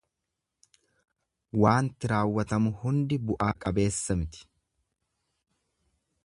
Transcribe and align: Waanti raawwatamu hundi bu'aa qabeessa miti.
Waanti 1.63 2.09
raawwatamu 2.11 2.71
hundi 2.85 3.21
bu'aa 3.27 3.51
qabeessa 3.67 4.19
miti. 4.23 4.43